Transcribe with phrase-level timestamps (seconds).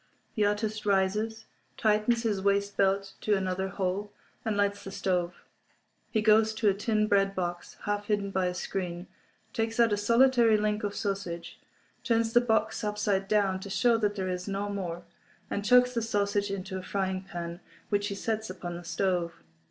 [0.33, 1.45] The artist rises,
[1.77, 4.11] tightens his waist belt to another hole,
[4.43, 5.43] and lights the stove.
[6.09, 9.05] He goes to a tin bread box, half hidden by a screen,
[9.53, 11.59] takes out a solitary link of sausage,
[12.03, 15.03] turns the box upside down to show that there is no more,
[15.51, 17.59] and chucks the sausage into a frying pan,
[17.89, 19.43] which he sets upon the stove.